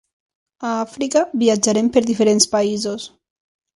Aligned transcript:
A 0.69 0.71
Àfrica, 0.77 1.21
viatjarem 1.43 1.91
per 1.99 2.03
diferents 2.07 2.49
països. 2.57 3.07